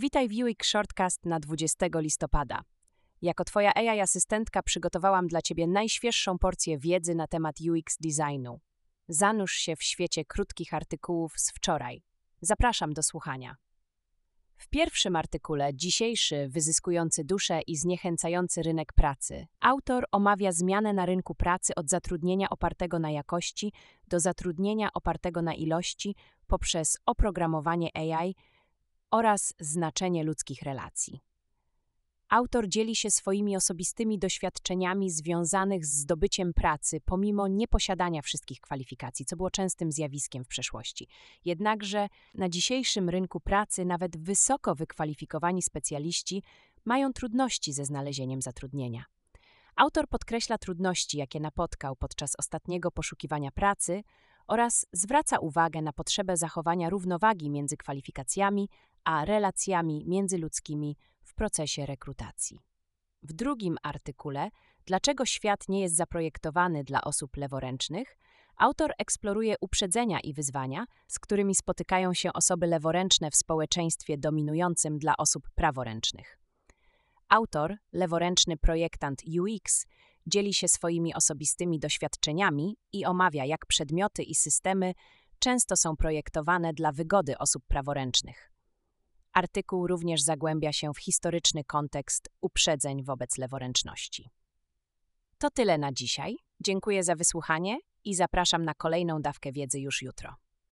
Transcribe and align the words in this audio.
Witaj 0.00 0.28
w 0.28 0.32
UX 0.32 0.68
Shortcast 0.68 1.26
na 1.26 1.40
20 1.40 1.86
listopada. 1.94 2.62
Jako 3.22 3.44
Twoja 3.44 3.74
AI 3.74 4.00
asystentka 4.00 4.62
przygotowałam 4.62 5.26
dla 5.26 5.42
Ciebie 5.42 5.66
najświeższą 5.66 6.38
porcję 6.38 6.78
wiedzy 6.78 7.14
na 7.14 7.26
temat 7.26 7.56
UX 7.70 7.96
designu. 8.00 8.60
Zanurz 9.08 9.52
się 9.52 9.76
w 9.76 9.82
świecie 9.82 10.24
krótkich 10.24 10.74
artykułów 10.74 11.32
z 11.36 11.50
wczoraj. 11.50 12.02
Zapraszam 12.40 12.92
do 12.92 13.02
słuchania. 13.02 13.56
W 14.56 14.68
pierwszym 14.68 15.16
artykule, 15.16 15.74
dzisiejszy, 15.74 16.48
wyzyskujący 16.48 17.24
duszę 17.24 17.60
i 17.66 17.76
zniechęcający 17.76 18.62
rynek 18.62 18.92
pracy, 18.92 19.46
autor 19.60 20.04
omawia 20.12 20.52
zmianę 20.52 20.92
na 20.92 21.06
rynku 21.06 21.34
pracy 21.34 21.74
od 21.74 21.88
zatrudnienia 21.88 22.48
opartego 22.50 22.98
na 22.98 23.10
jakości 23.10 23.72
do 24.08 24.20
zatrudnienia 24.20 24.88
opartego 24.94 25.42
na 25.42 25.54
ilości 25.54 26.14
poprzez 26.46 26.98
oprogramowanie 27.06 27.96
AI 27.96 28.34
oraz 29.10 29.54
znaczenie 29.60 30.24
ludzkich 30.24 30.62
relacji. 30.62 31.20
Autor 32.28 32.68
dzieli 32.68 32.96
się 32.96 33.10
swoimi 33.10 33.56
osobistymi 33.56 34.18
doświadczeniami 34.18 35.10
związanych 35.10 35.86
z 35.86 36.00
zdobyciem 36.00 36.52
pracy, 36.52 37.00
pomimo 37.04 37.48
nieposiadania 37.48 38.22
wszystkich 38.22 38.60
kwalifikacji, 38.60 39.24
co 39.24 39.36
było 39.36 39.50
częstym 39.50 39.92
zjawiskiem 39.92 40.44
w 40.44 40.48
przeszłości. 40.48 41.08
Jednakże 41.44 42.08
na 42.34 42.48
dzisiejszym 42.48 43.08
rynku 43.08 43.40
pracy 43.40 43.84
nawet 43.84 44.24
wysoko 44.24 44.74
wykwalifikowani 44.74 45.62
specjaliści 45.62 46.42
mają 46.84 47.12
trudności 47.12 47.72
ze 47.72 47.84
znalezieniem 47.84 48.42
zatrudnienia. 48.42 49.04
Autor 49.76 50.08
podkreśla 50.08 50.58
trudności, 50.58 51.18
jakie 51.18 51.40
napotkał 51.40 51.96
podczas 51.96 52.32
ostatniego 52.38 52.90
poszukiwania 52.90 53.50
pracy 53.50 54.02
oraz 54.48 54.86
zwraca 54.92 55.38
uwagę 55.38 55.82
na 55.82 55.92
potrzebę 55.92 56.36
zachowania 56.36 56.90
równowagi 56.90 57.50
między 57.50 57.76
kwalifikacjami 57.76 58.68
a 59.04 59.24
relacjami 59.24 60.04
międzyludzkimi 60.06 60.96
w 61.22 61.34
procesie 61.34 61.86
rekrutacji. 61.86 62.60
W 63.22 63.32
drugim 63.32 63.76
artykule 63.82 64.50
Dlaczego 64.86 65.26
świat 65.26 65.68
nie 65.68 65.80
jest 65.80 65.96
zaprojektowany 65.96 66.84
dla 66.84 67.00
osób 67.00 67.36
leworęcznych? 67.36 68.16
Autor 68.56 68.92
eksploruje 68.98 69.54
uprzedzenia 69.60 70.20
i 70.20 70.32
wyzwania, 70.32 70.86
z 71.08 71.18
którymi 71.18 71.54
spotykają 71.54 72.14
się 72.14 72.32
osoby 72.32 72.66
leworęczne 72.66 73.30
w 73.30 73.36
społeczeństwie 73.36 74.18
dominującym 74.18 74.98
dla 74.98 75.16
osób 75.16 75.50
praworęcznych. 75.54 76.38
Autor, 77.28 77.76
leworęczny 77.92 78.56
projektant 78.56 79.22
UX, 79.40 79.86
dzieli 80.28 80.54
się 80.54 80.68
swoimi 80.68 81.14
osobistymi 81.14 81.78
doświadczeniami 81.78 82.76
i 82.92 83.04
omawia, 83.04 83.44
jak 83.44 83.66
przedmioty 83.66 84.22
i 84.22 84.34
systemy 84.34 84.94
często 85.38 85.76
są 85.76 85.96
projektowane 85.96 86.72
dla 86.72 86.92
wygody 86.92 87.38
osób 87.38 87.64
praworęcznych. 87.68 88.50
Artykuł 89.32 89.86
również 89.86 90.22
zagłębia 90.22 90.72
się 90.72 90.92
w 90.94 90.98
historyczny 90.98 91.64
kontekst 91.64 92.28
uprzedzeń 92.40 93.04
wobec 93.04 93.38
leworęczności. 93.38 94.30
To 95.38 95.50
tyle 95.50 95.78
na 95.78 95.92
dzisiaj. 95.92 96.36
Dziękuję 96.60 97.04
za 97.04 97.14
wysłuchanie 97.14 97.78
i 98.04 98.14
zapraszam 98.14 98.64
na 98.64 98.74
kolejną 98.74 99.22
dawkę 99.22 99.52
wiedzy 99.52 99.80
już 99.80 100.02
jutro. 100.02 100.34